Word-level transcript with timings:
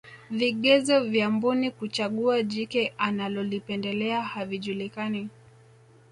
vigezo 0.29 0.99
vya 1.03 1.29
mbuni 1.29 1.71
kuchagua 1.71 2.43
jike 2.43 2.93
analolipendelea 2.97 4.21
havijulikani 4.21 5.29